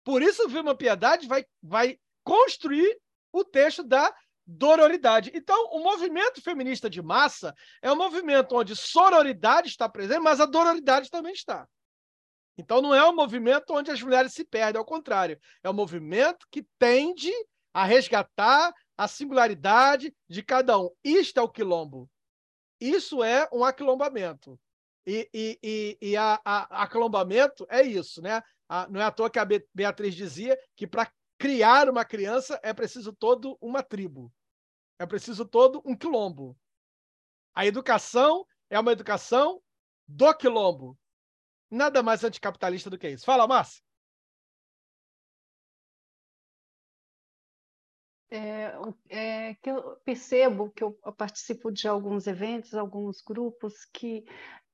[0.03, 2.99] Por isso, o Vilma Piedade vai, vai construir
[3.31, 4.13] o texto da
[4.45, 5.31] dororidade.
[5.33, 10.45] Então, o movimento feminista de massa é um movimento onde sororidade está presente, mas a
[10.45, 11.67] dororidade também está.
[12.57, 15.39] Então, não é um movimento onde as mulheres se perdem, ao contrário.
[15.61, 17.31] É um movimento que tende
[17.73, 20.89] a resgatar a singularidade de cada um.
[21.03, 22.09] Isto é o quilombo.
[22.79, 24.59] Isso é um aquilombamento.
[25.07, 28.43] E, e, e, e a, a, aclombamento é isso, né?
[28.67, 32.73] A, não é à toa que a Beatriz dizia que para criar uma criança é
[32.73, 34.29] preciso todo uma tribo,
[34.99, 36.57] é preciso todo um quilombo.
[37.55, 39.63] A educação é uma educação
[40.05, 40.99] do quilombo.
[41.71, 43.25] Nada mais anticapitalista do que isso.
[43.25, 43.81] Fala, Márcia.
[48.29, 48.73] é,
[49.09, 54.25] é, que eu percebo que eu, participo de alguns eventos, alguns grupos que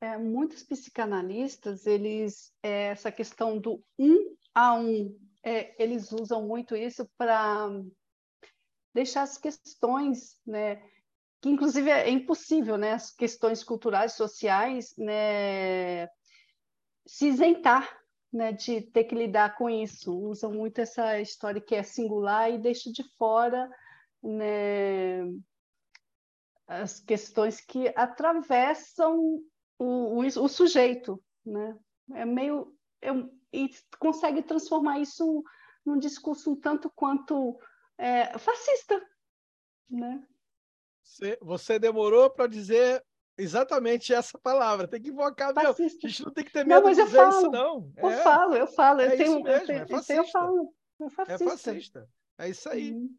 [0.03, 6.75] é, muitos psicanalistas eles é, essa questão do um a um é, eles usam muito
[6.75, 7.69] isso para
[8.93, 10.75] deixar as questões, né,
[11.41, 16.07] que inclusive é impossível, né, as questões culturais, sociais, né,
[17.07, 17.97] se isentar
[18.31, 20.13] né, de ter que lidar com isso.
[20.13, 23.69] Usam muito essa história que é singular e deixa de fora
[24.21, 25.21] né,
[26.67, 29.41] as questões que atravessam
[29.84, 31.22] o, o, o sujeito.
[31.46, 31.78] Né?
[32.13, 32.74] É meio.
[33.02, 33.10] É,
[33.52, 33.69] e
[34.00, 35.43] consegue transformar isso
[35.86, 37.60] num discurso um tanto quanto
[37.98, 39.02] é, fascista.
[39.89, 40.26] Né?
[41.04, 43.04] Você, você demorou para dizer
[43.38, 44.88] exatamente essa palavra.
[44.88, 45.69] Tem que invocar mesmo.
[45.69, 47.93] A gente não tem que ter medo não, de dizer falo, isso, não.
[47.98, 49.02] Eu é, falo, eu falo.
[49.02, 50.13] Eu é tenho, isso mesmo, eu, é fascista.
[50.13, 50.74] Eu falo.
[51.00, 51.34] É fascista.
[51.34, 52.10] É fascista.
[52.39, 52.93] É isso aí.
[52.93, 53.15] Uhum.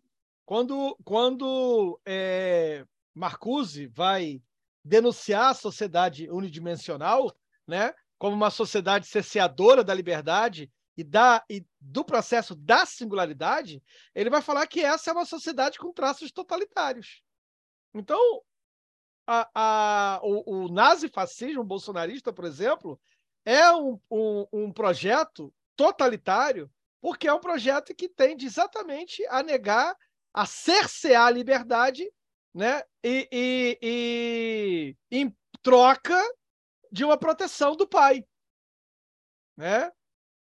[0.47, 4.43] Quando, quando é, Marcuse vai
[4.85, 7.35] denunciar a sociedade unidimensional,
[7.67, 13.83] né, como uma sociedade cerceadora da liberdade e, da, e do processo da singularidade,
[14.15, 17.23] ele vai falar que essa é uma sociedade com traços totalitários.
[17.93, 18.43] Então,
[19.27, 23.01] a, a, o, o nazifascismo bolsonarista, por exemplo,
[23.45, 26.71] é um, um, um projeto totalitário,
[27.01, 29.97] porque é um projeto que tende exatamente a negar,
[30.33, 32.11] a cercear a liberdade,
[32.55, 32.83] né?
[33.03, 36.17] E, e, e em troca
[36.91, 38.25] de uma proteção do pai,
[39.57, 39.91] né?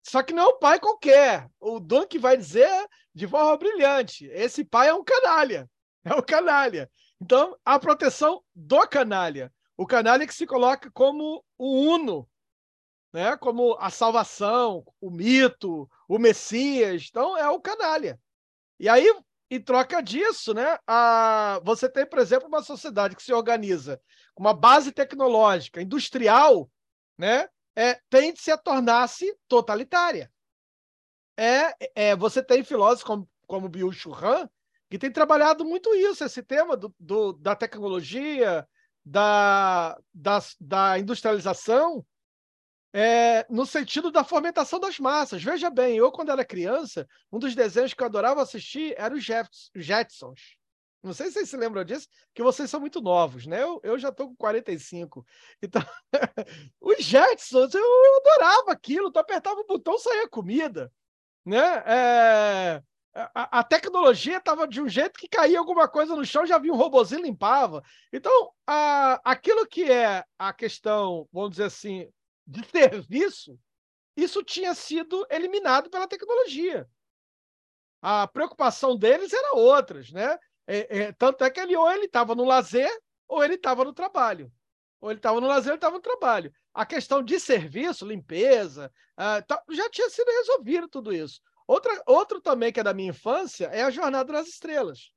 [0.03, 1.49] Só que não é um pai qualquer.
[1.61, 5.71] O que vai dizer de forma brilhante: esse pai é um canalha,
[6.05, 6.91] é um canalha.
[7.21, 9.53] Então, a proteção do canalha.
[9.77, 12.29] O canalha que se coloca como o uno,
[13.13, 13.37] né?
[13.37, 17.07] como a salvação, o mito, o Messias.
[17.09, 18.21] Então, é o canalha.
[18.79, 19.07] E aí,
[19.57, 21.61] em troca disso, né, a...
[21.63, 24.01] você tem, por exemplo, uma sociedade que se organiza
[24.35, 26.71] com uma base tecnológica, industrial,
[27.19, 30.33] né, é, tende-se a tornar-se totalitária.
[31.37, 34.49] É, é, você tem filósofos como, como Bill Churran,
[34.91, 38.67] que tem trabalhado muito isso, esse tema do, do da tecnologia,
[39.05, 42.05] da, da, da industrialização,
[42.93, 45.43] é, no sentido da fomentação das massas.
[45.43, 49.25] Veja bem, eu, quando era criança, um dos desenhos que eu adorava assistir era os
[49.75, 50.57] Jetsons.
[51.03, 53.61] Não sei se vocês se lembram disso, que vocês são muito novos, né?
[53.61, 55.27] Eu, eu já estou com 45.
[55.61, 55.83] Então,
[56.81, 59.11] os Jetsons, eu adorava aquilo.
[59.11, 60.93] Tu apertava o botão, saía comida.
[61.45, 61.59] Né?
[61.87, 62.83] É
[63.15, 66.73] a, a tecnologia estava de um jeito que caía alguma coisa no chão, já vinha
[66.73, 67.83] um robozinho limpava.
[68.13, 72.09] Então, a, aquilo que é a questão, vamos dizer assim,
[72.47, 73.59] de serviço,
[74.17, 76.89] isso tinha sido eliminado pela tecnologia.
[78.01, 80.39] A preocupação deles era outras, né?
[80.67, 82.91] É, é, tanto é que ele ou ele estava no lazer
[83.29, 84.53] ou ele estava no trabalho.
[85.01, 86.53] Ou ele estava no lazer ou estava no trabalho.
[86.75, 91.41] A questão de serviço, limpeza, uh, já tinha sido resolvido tudo isso.
[91.67, 95.13] Outra, outro também que é da minha infância é a Jornada nas Estrelas.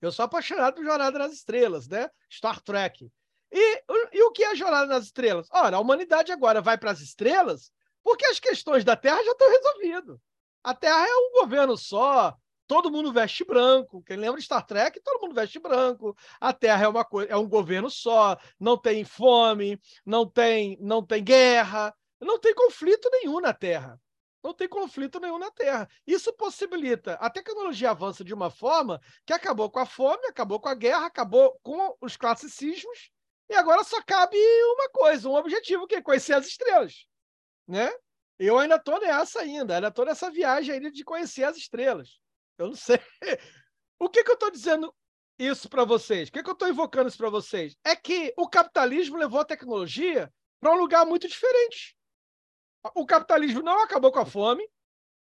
[0.00, 2.08] Eu sou apaixonado por Jornada nas Estrelas, né?
[2.30, 3.10] Star Trek.
[3.52, 3.82] E,
[4.12, 5.48] e o que é a Jornada nas Estrelas?
[5.50, 9.50] Ora, a humanidade agora vai para as estrelas porque as questões da Terra já estão
[9.50, 10.18] resolvidas.
[10.62, 12.34] A Terra é um governo só,
[12.66, 14.02] todo mundo veste branco.
[14.04, 16.16] Quem lembra de Star Trek, todo mundo veste branco.
[16.40, 21.04] A Terra é uma coisa, é um governo só, não tem fome, não tem, não
[21.04, 23.98] tem guerra, não tem conflito nenhum na Terra
[24.42, 25.88] não tem conflito nenhum na Terra.
[26.06, 27.14] Isso possibilita.
[27.14, 31.06] A tecnologia avança de uma forma que acabou com a fome, acabou com a guerra,
[31.06, 33.10] acabou com os classicismos,
[33.50, 37.04] e agora só cabe uma coisa, um objetivo, que é conhecer as estrelas.
[37.66, 37.90] Né?
[38.38, 42.20] Eu ainda estou nessa ainda, ainda estou nessa viagem de conhecer as estrelas.
[42.56, 42.98] Eu não sei.
[44.02, 44.94] O que, que eu estou dizendo
[45.38, 46.30] isso para vocês?
[46.30, 47.76] O que, que eu estou invocando isso para vocês?
[47.84, 51.94] É que o capitalismo levou a tecnologia para um lugar muito diferente.
[52.94, 54.66] O capitalismo não acabou com a fome,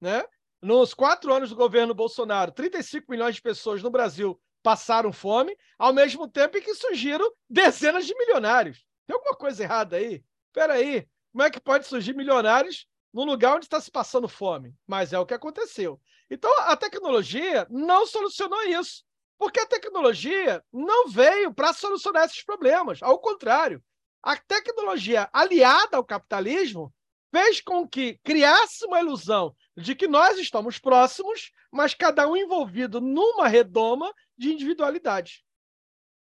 [0.01, 0.25] né?
[0.63, 5.93] Nos quatro anos do governo Bolsonaro, 35 milhões de pessoas no Brasil passaram fome, ao
[5.93, 8.83] mesmo tempo em que surgiram dezenas de milionários.
[9.07, 10.25] Tem alguma coisa errada aí?
[10.47, 14.75] Espera aí, como é que pode surgir milionários num lugar onde está se passando fome?
[14.87, 16.01] Mas é o que aconteceu.
[16.31, 19.05] Então, a tecnologia não solucionou isso,
[19.39, 23.03] porque a tecnologia não veio para solucionar esses problemas.
[23.03, 23.85] Ao contrário,
[24.23, 26.91] a tecnologia aliada ao capitalismo
[27.31, 33.01] fez com que criasse uma ilusão de que nós estamos próximos, mas cada um envolvido
[33.01, 35.45] numa redoma de individualidade.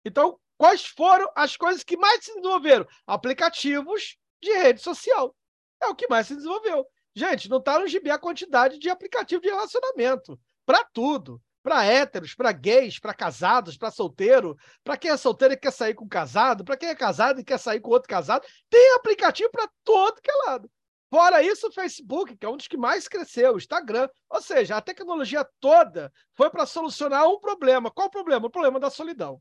[0.04, 2.86] Então, quais foram as coisas que mais se desenvolveram?
[3.06, 5.34] Aplicativos de rede social.
[5.82, 6.86] É o que mais se desenvolveu.
[7.14, 10.38] Gente, não está no gibi a quantidade de aplicativo de relacionamento.
[10.66, 11.40] Para tudo.
[11.62, 15.94] para héteros, para gays, para casados, para solteiro, para quem é solteiro e quer sair
[15.94, 18.46] com casado, para quem é casado e quer sair com outro casado.
[18.70, 20.70] Tem aplicativo para todo que é lado.
[21.10, 24.08] Fora isso, o Facebook, que é um dos que mais cresceu, o Instagram.
[24.28, 27.90] Ou seja, a tecnologia toda foi para solucionar um problema.
[27.90, 28.46] Qual o problema?
[28.46, 29.40] O problema da solidão.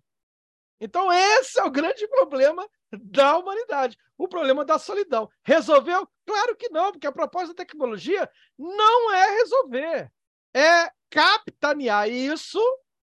[0.80, 5.30] Então, esse é o grande problema da humanidade, o problema da solidão.
[5.44, 6.08] Resolveu?
[6.26, 10.12] Claro que não, porque a proposta da tecnologia não é resolver,
[10.54, 12.62] é capitanear isso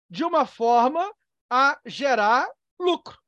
[0.09, 1.11] de uma forma
[1.49, 2.49] a gerar
[2.79, 3.22] lucro.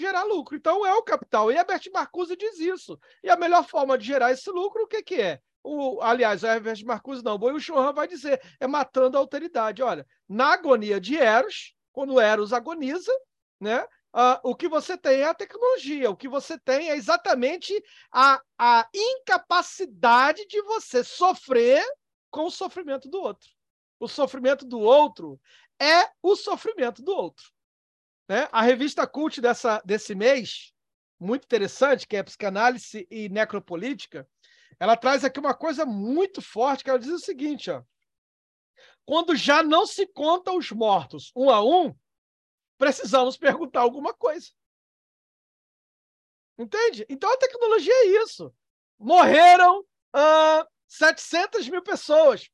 [0.00, 0.56] Gerar lucro.
[0.56, 1.52] Então, é o capital.
[1.52, 2.98] E a Bert Marcuse diz isso.
[3.22, 5.40] E a melhor forma de gerar esse lucro, o que, que é?
[5.62, 9.82] O, aliás, a Bert Marcuse não, o Churran vai dizer, é matando a alteridade.
[9.82, 13.12] Olha, na agonia de Eros, quando Eros agoniza,
[13.60, 13.86] né?
[14.12, 18.40] Uh, o que você tem é a tecnologia, o que você tem é exatamente a,
[18.58, 21.84] a incapacidade de você sofrer
[22.30, 23.50] com o sofrimento do outro.
[24.00, 25.38] O sofrimento do outro
[25.78, 27.52] é o sofrimento do outro.
[28.30, 28.48] Né?
[28.52, 30.72] A revista Cult dessa, desse mês,
[31.18, 34.24] muito interessante, que é Psicanálise e Necropolítica,
[34.78, 37.82] ela traz aqui uma coisa muito forte, que ela diz o seguinte, ó,
[39.04, 41.92] quando já não se conta os mortos um a um,
[42.78, 44.46] precisamos perguntar alguma coisa.
[46.56, 47.04] Entende?
[47.08, 48.54] Então a tecnologia é isso.
[48.96, 52.48] Morreram uh, 700 mil pessoas.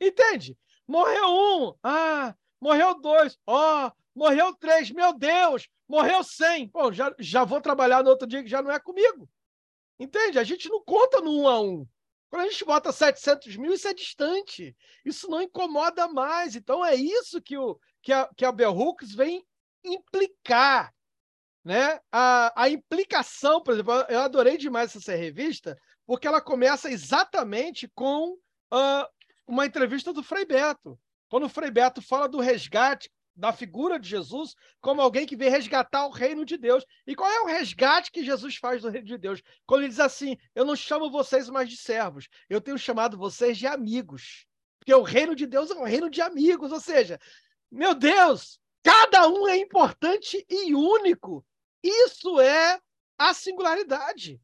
[0.00, 0.58] Entende?
[0.84, 1.78] Morreu um.
[1.80, 3.38] Ah, morreu dois.
[3.46, 4.90] Ó, oh, morreu três.
[4.90, 6.68] Meu Deus, morreu cem.
[6.68, 9.28] Bom, já, já vou trabalhar no outro dia que já não é comigo.
[9.98, 10.38] Entende?
[10.38, 11.86] A gente não conta no um a um.
[12.28, 14.74] Quando a gente bota 700 mil, isso é distante.
[15.04, 16.56] Isso não incomoda mais.
[16.56, 19.44] Então, é isso que, o, que, a, que a Bell Hooks vem
[19.84, 20.92] implicar.
[21.64, 22.00] Né?
[22.10, 25.76] A, a implicação, por exemplo, eu adorei demais essa revista,
[26.06, 29.06] porque ela começa exatamente com uh,
[29.46, 30.98] uma entrevista do Frei Beto.
[31.28, 35.50] Quando o Frei Beto fala do resgate da figura de Jesus como alguém que vem
[35.50, 36.84] resgatar o reino de Deus.
[37.06, 39.42] E qual é o resgate que Jesus faz do reino de Deus?
[39.66, 43.58] Quando ele diz assim: Eu não chamo vocês mais de servos, eu tenho chamado vocês
[43.58, 44.46] de amigos.
[44.78, 47.18] Porque o reino de Deus é um reino de amigos, ou seja,
[47.70, 51.44] meu Deus, cada um é importante e único.
[51.82, 52.80] Isso é
[53.18, 54.40] a singularidade.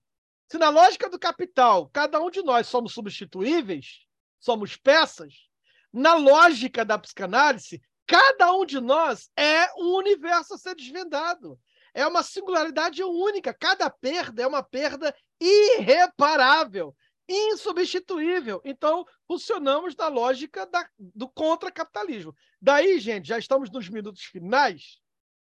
[0.50, 4.00] Se na lógica do capital, cada um de nós somos substituíveis,
[4.38, 5.48] somos peças,
[5.92, 11.58] na lógica da psicanálise, Cada um de nós é um universo a ser desvendado.
[11.94, 13.52] É uma singularidade única.
[13.52, 16.94] Cada perda é uma perda irreparável,
[17.28, 18.60] insubstituível.
[18.64, 22.34] Então, funcionamos na lógica da, do contracapitalismo.
[22.60, 25.00] Daí, gente, já estamos nos minutos finais.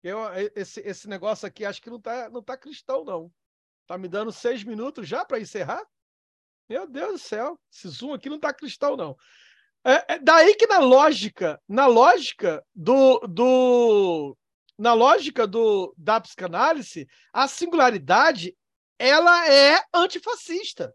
[0.02, 0.20] Eu,
[0.54, 3.32] esse, esse negócio aqui acho que não está não tá cristão, não.
[3.82, 5.82] Está me dando seis minutos já para encerrar?
[6.68, 9.16] Meu Deus do céu, esse zoom aqui não está cristão, não.
[9.84, 14.36] É, é daí que na lógica, na lógica do, do
[14.78, 18.56] na lógica do da psicanálise, a singularidade
[18.98, 20.94] ela é antifascista.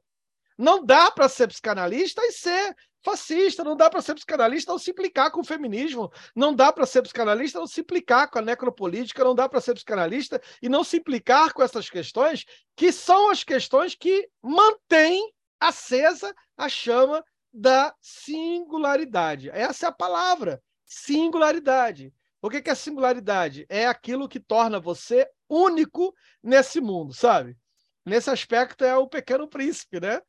[0.58, 4.91] Não dá para ser psicanalista e ser fascista, não dá para ser psicanalista ou se
[4.91, 9.23] implicar com o feminismo, não dá para ser psicanalista ou se implicar com a necropolítica,
[9.23, 12.43] não dá para ser psicanalista e não se implicar com essas questões
[12.75, 19.49] que são as questões que mantêm acesa a chama da singularidade.
[19.49, 22.13] Essa é a palavra, singularidade.
[22.41, 23.65] O que é singularidade?
[23.69, 27.57] É aquilo que torna você único nesse mundo, sabe?
[28.05, 30.21] Nesse aspecto é o pequeno príncipe, né?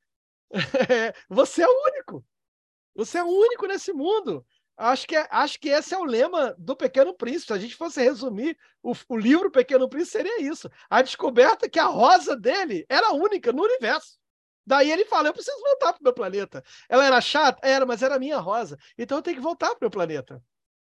[1.28, 2.24] você é único.
[2.94, 4.44] Você é único nesse mundo.
[4.76, 7.48] Acho que, é, acho que esse é o lema do Pequeno Príncipe.
[7.48, 10.70] Se a gente fosse resumir o, o livro Pequeno Príncipe, seria isso.
[10.88, 14.18] A descoberta que a rosa dele era única no universo.
[14.70, 16.62] Daí ele fala: eu preciso voltar para o meu planeta.
[16.88, 17.59] Ela era chata?
[17.66, 18.78] Era, mas era minha rosa.
[18.96, 20.40] Então eu tenho que voltar para o meu planeta.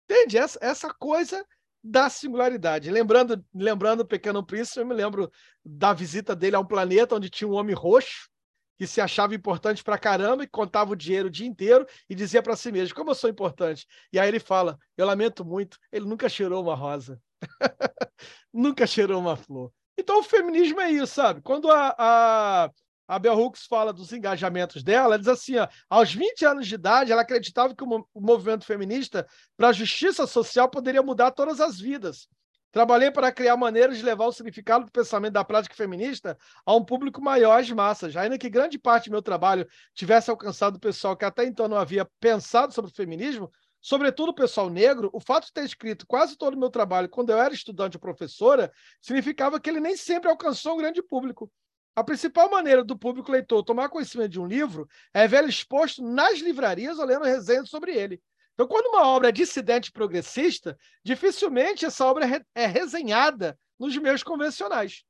[0.05, 0.37] Entende?
[0.37, 1.47] Essa, essa coisa
[1.83, 2.91] da singularidade.
[2.91, 5.31] Lembrando, lembrando o Pequeno Príncipe, eu me lembro
[5.65, 8.29] da visita dele a um planeta onde tinha um homem roxo
[8.77, 12.43] que se achava importante para caramba e contava o dinheiro o dia inteiro e dizia
[12.43, 13.87] para si mesmo: Como eu sou importante?
[14.13, 17.21] E aí ele fala: Eu lamento muito, ele nunca cheirou uma rosa,
[18.53, 19.73] nunca cheirou uma flor.
[19.97, 21.41] Então o feminismo é isso, sabe?
[21.43, 22.71] Quando a, a
[23.09, 26.75] a Bell Hooks fala dos engajamentos dela, ela diz assim: ó, aos 20 anos de
[26.75, 31.81] idade, ela acreditava que o, movimento feminista para a justiça social poderia mudar todas as
[31.81, 32.29] vidas.
[32.71, 36.37] Trabalhei para criar maneiras de levar o significado do pensamento da prática feminista
[36.67, 38.15] a um público maior às massas.
[38.15, 41.79] Ainda que grande parte do meu trabalho tivesse alcançado o pessoal que até então não
[41.79, 43.51] havia pensado sobre o feminismo,
[43.81, 47.31] sobretudo o pessoal negro, o fato de ter escrito quase todo o meu trabalho quando
[47.31, 51.51] eu era estudante ou professora significava que ele nem sempre alcançou um grande público.
[51.99, 56.39] A principal maneira do público leitor tomar conhecimento de um livro é vê-lo exposto nas
[56.39, 58.23] livrarias ou lendo resenhas sobre ele.
[58.55, 65.03] Então, quando uma obra é dissidente progressista, dificilmente essa obra é resenhada nos meios convencionais.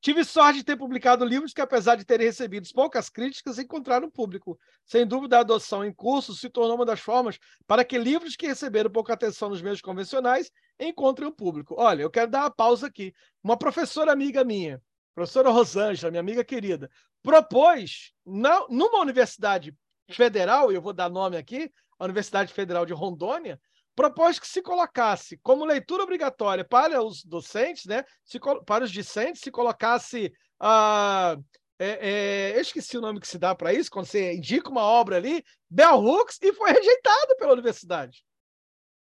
[0.00, 4.56] Tive sorte de ter publicado livros que, apesar de terem recebido poucas críticas, encontraram público.
[4.86, 8.46] Sem dúvida, a adoção em curso se tornou uma das formas para que livros que
[8.46, 11.74] receberam pouca atenção nos meios convencionais encontrem o público.
[11.76, 13.12] Olha, eu quero dar uma pausa aqui.
[13.42, 14.80] Uma professora amiga minha,
[15.14, 16.90] professora Rosângela, minha amiga querida,
[17.22, 19.74] propôs, na, numa universidade
[20.10, 23.60] federal, eu vou dar nome aqui, a Universidade Federal de Rondônia,
[23.94, 29.42] propôs que se colocasse como leitura obrigatória para os docentes, né, se, para os discentes,
[29.42, 31.36] se colocasse a.
[31.78, 34.82] É, é, eu esqueci o nome que se dá para isso, quando você indica uma
[34.82, 38.24] obra ali, Bell Hooks, e foi rejeitado pela universidade.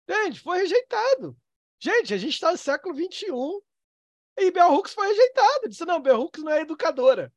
[0.09, 0.41] Entende?
[0.41, 1.37] Foi rejeitado.
[1.81, 3.27] Gente, a gente está no século XXI
[4.39, 5.69] e Bell Hooks foi rejeitado.
[5.69, 7.33] Disse: não, Bell Hooks não é educadora.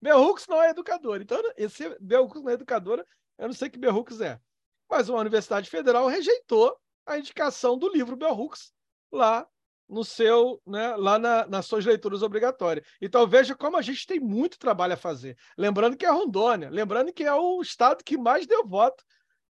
[0.00, 1.22] Bell Hooks não é educadora.
[1.22, 3.06] Então, esse Bell Hooks não é educadora,
[3.38, 4.40] eu não sei que Bell Hooks é
[4.88, 6.76] mas uma Universidade Federal rejeitou
[7.06, 8.72] a indicação do livro Bell Hooks
[9.10, 9.46] lá
[9.88, 12.86] no seu, né, lá na, nas suas leituras obrigatórias.
[13.00, 15.36] Então veja como a gente tem muito trabalho a fazer.
[15.58, 19.04] Lembrando que é Rondônia, lembrando que é o estado que mais deu voto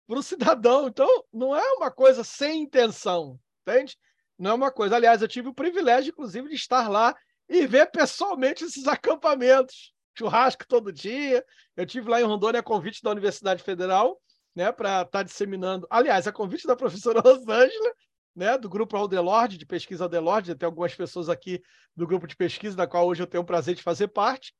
[0.07, 0.87] para o cidadão.
[0.87, 3.97] Então não é uma coisa sem intenção, entende?
[4.41, 4.97] Não é uma coisa.
[4.97, 7.14] Aliás, eu tive o privilégio, inclusive, de estar lá
[7.47, 9.93] e ver pessoalmente esses acampamentos.
[10.16, 11.45] Churrasco todo dia.
[11.76, 14.18] Eu tive lá em Rondônia a convite da Universidade Federal
[14.57, 15.86] né, para estar tá disseminando.
[15.91, 17.93] Aliás, a convite da professora Rosângela,
[18.34, 21.62] né, do grupo Aldelorde, de pesquisa Aldelorde, tem algumas pessoas aqui
[21.95, 24.55] do grupo de pesquisa, da qual hoje eu tenho o prazer de fazer parte,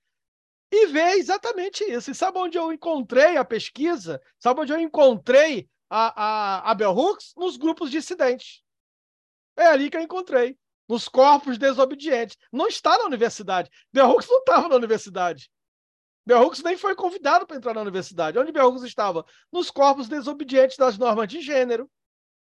[0.71, 2.11] e ver exatamente isso.
[2.11, 4.21] E sabe onde eu encontrei a pesquisa?
[4.39, 7.33] Sabe onde eu encontrei a, a, a Bell Hooks?
[7.35, 8.63] Nos grupos dissidentes.
[9.57, 10.59] É ali que eu encontrei.
[10.89, 12.37] Nos corpos desobedientes.
[12.53, 13.71] Não está na universidade.
[13.93, 15.51] Bell Hooks não estava na universidade.
[16.27, 18.39] Bell Hooks nem foi convidado para entrar na universidade.
[18.39, 19.25] Onde Bell Hooks estava?
[19.53, 21.91] Nos corpos desobedientes das normas de gênero.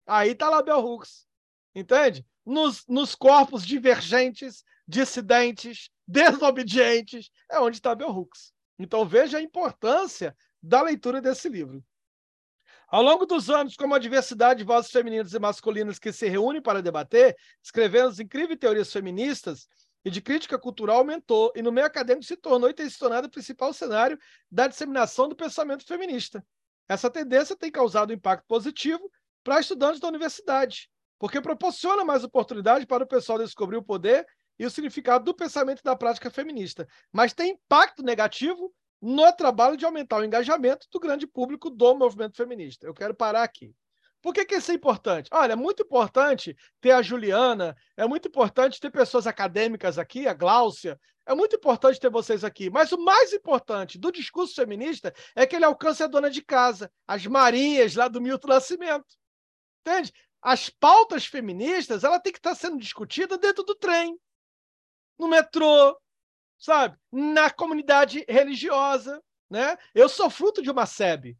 [0.05, 1.25] Aí está lá Bell Hooks.
[1.73, 2.25] Entende?
[2.45, 8.53] Nos, nos corpos divergentes, dissidentes, desobedientes, é onde está Bell Hooks.
[8.77, 11.83] Então veja a importância da leitura desse livro.
[12.95, 16.61] Ao longo dos anos, como a diversidade de vozes femininas e masculinas que se reúnem
[16.61, 19.67] para debater, escrevendo as incríveis teorias feministas,
[20.05, 23.27] e de crítica cultural aumentou, e no meio acadêmico se tornou e tem se tornado
[23.27, 24.17] o principal cenário
[24.49, 26.41] da disseminação do pensamento feminista.
[26.87, 29.11] Essa tendência tem causado um impacto positivo
[29.43, 30.89] para estudantes da universidade,
[31.19, 34.25] porque proporciona mais oportunidade para o pessoal descobrir o poder
[34.57, 39.77] e o significado do pensamento e da prática feminista, mas tem impacto negativo no trabalho
[39.77, 42.87] de aumentar o engajamento do grande público do movimento feminista.
[42.87, 43.75] Eu quero parar aqui.
[44.21, 45.29] Por que, que isso é importante?
[45.31, 50.33] Olha, é muito importante ter a Juliana, é muito importante ter pessoas acadêmicas aqui, a
[50.33, 52.69] Gláucia, é muito importante ter vocês aqui.
[52.69, 56.91] Mas o mais importante do discurso feminista é que ele alcance a dona de casa,
[57.07, 59.15] as Marias lá do Milton Nascimento.
[59.81, 60.11] Entende?
[60.41, 64.17] As pautas feministas, ela tem que estar sendo discutida dentro do trem,
[65.17, 65.95] no metrô,
[66.57, 66.97] sabe?
[67.11, 69.77] Na comunidade religiosa, né?
[69.93, 71.37] Eu sou fruto de uma SEB,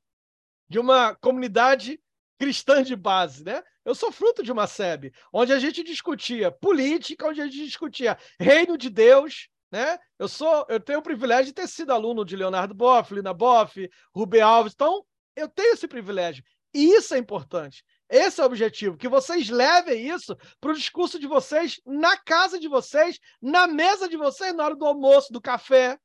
[0.70, 1.99] de uma comunidade
[2.38, 3.63] cristã de base, né?
[3.84, 8.18] Eu sou fruto de uma SEB, onde a gente discutia política, onde a gente discutia
[8.39, 9.97] reino de Deus, né?
[10.18, 13.89] Eu sou, eu tenho o privilégio de ter sido aluno de Leonardo Boff, Lina Boff,
[14.13, 15.05] Rubem Alves, então
[15.36, 16.43] eu tenho esse privilégio.
[16.74, 17.84] E isso é importante.
[18.10, 22.60] Esse é o objetivo, que vocês levem isso para o discurso de vocês, na casa
[22.60, 25.99] de vocês, na mesa de vocês, na hora do almoço, do café.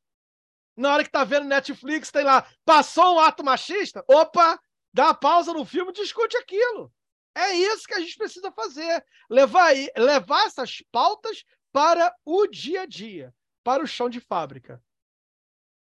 [0.76, 4.02] Na hora que tá vendo Netflix, tem lá, passou um ato machista?
[4.08, 4.58] Opa,
[4.94, 6.90] dá pausa no filme discute aquilo.
[7.34, 9.04] É isso que a gente precisa fazer.
[9.28, 14.82] Levar, levar essas pautas para o dia a dia, para o chão de fábrica.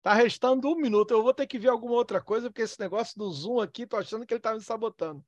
[0.03, 1.13] Tá restando um minuto.
[1.13, 3.97] Eu vou ter que ver alguma outra coisa, porque esse negócio do Zoom aqui, tô
[3.97, 5.25] achando que ele tá me sabotando.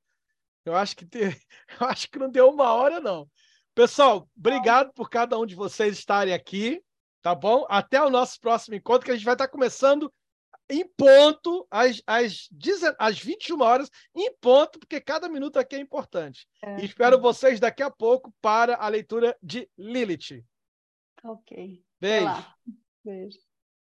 [0.65, 1.39] Eu acho que, ter...
[1.81, 3.29] Eu acho que não deu uma hora, não.
[3.75, 6.83] Pessoal, obrigado por cada um de vocês estarem aqui,
[7.21, 7.67] tá bom?
[7.69, 10.13] Até o nosso próximo encontro, que a gente vai estar começando
[10.71, 12.49] em ponto, às, às,
[12.99, 16.47] às 21 horas, em ponto, porque cada minuto aqui é importante.
[16.63, 16.81] É.
[16.81, 20.45] E espero vocês daqui a pouco para a leitura de Lilith.
[21.23, 21.83] Ok.
[22.01, 22.47] Beijo.
[23.05, 23.39] Beijo.